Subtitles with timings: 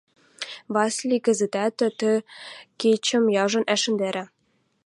[0.73, 2.11] Васли кӹзӹтӓт тӹ
[2.79, 4.23] кечӹм яжон ӓшӹндӓрӓ.